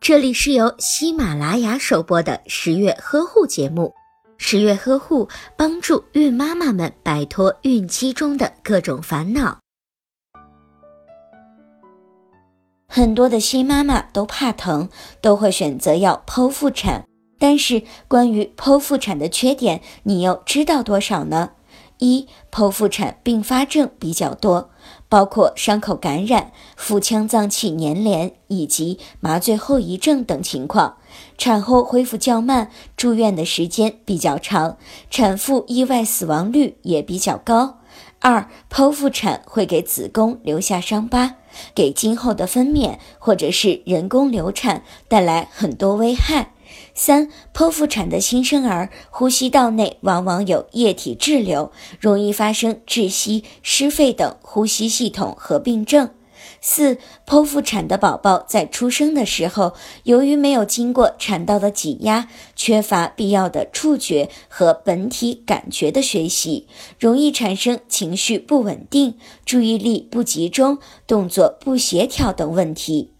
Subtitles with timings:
[0.00, 3.92] 这里是由喜马拉雅首播的十月呵护节目。
[4.36, 9.58] 十月呵护帮助孕妈妈们摆脱孕期中的各种烦恼。
[12.86, 14.88] 很多的新妈妈都怕疼，
[15.20, 17.04] 都会选择要剖腹产。
[17.38, 21.50] 但是关于剖腹产的缺点，你又知道多少呢？
[21.98, 24.70] 一、剖腹产并发症比较多，
[25.08, 30.96] 包括伤口感染、腹腔脏器粘连以及麻醉后遗症等情况，
[31.38, 34.76] 产后恢复较慢，住院的时间比较长，
[35.10, 37.78] 产妇意外死亡率也比较高。
[38.20, 41.36] 二、剖腹产会给子宫留下伤疤，
[41.74, 46.53] 给今后的分娩或者是人工流产带来很多危害。
[46.94, 56.10] 三、剖腹产的新生儿呼吸道内往往有液体滞留，容易发生窒息、失肺等呼吸系统合并症。
[56.60, 66.66] 四、剖腹产的宝宝在出生的时候，由于没有经过产道的挤压，缺乏必要的触觉和本体感觉的学习，
[66.98, 73.13] 容易产生情绪不稳定、注意力不集中、动作不协调等问题。